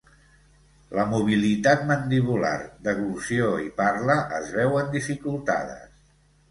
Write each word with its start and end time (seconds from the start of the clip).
La 0.99 1.03
mobilitat 1.11 1.83
mandibular, 1.91 2.55
deglució 2.89 3.53
i 3.67 3.71
parla 3.83 4.19
es 4.43 4.53
veuen 4.59 4.93
dificultades. 4.99 5.91